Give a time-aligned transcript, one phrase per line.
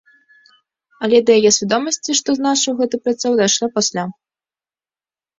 [1.07, 4.07] Але да яе свядомасці, што значыў гэты прыцэл, дайшло пасля.